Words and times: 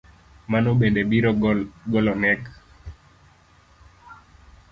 Mano 0.51 0.69
bende 0.79 1.01
biro 1.11 1.31
goloneg 1.91 2.41